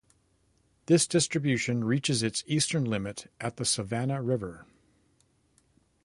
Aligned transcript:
This 0.87 1.05
distribution 1.05 1.83
reaches 1.83 2.23
its 2.23 2.43
eastern 2.47 2.85
limit 2.85 3.31
at 3.39 3.57
the 3.57 3.65
Savannah 3.65 4.19
River. 4.19 4.65